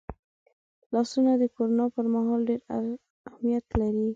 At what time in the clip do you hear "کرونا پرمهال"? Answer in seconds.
1.55-2.41